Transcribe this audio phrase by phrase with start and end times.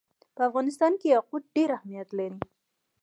[0.35, 2.39] په افغانستان کې یاقوت ډېر اهمیت لري.